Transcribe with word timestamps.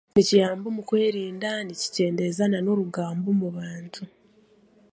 Nikiyamba 0.13 0.65
omu 0.71 0.81
kwerinda 0.89 1.49
nikikyendeeza 1.65 2.43
nan'orugambo 2.47 3.25
omu 3.33 3.47
bantu 3.57 4.01